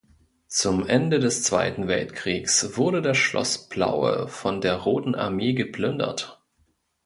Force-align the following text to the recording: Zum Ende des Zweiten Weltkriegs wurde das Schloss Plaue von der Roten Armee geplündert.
Zum 0.47 0.87
Ende 0.87 1.19
des 1.19 1.43
Zweiten 1.43 1.87
Weltkriegs 1.87 2.75
wurde 2.75 3.03
das 3.03 3.17
Schloss 3.19 3.69
Plaue 3.69 4.27
von 4.29 4.59
der 4.59 4.77
Roten 4.77 5.13
Armee 5.13 5.53
geplündert. 5.53 6.41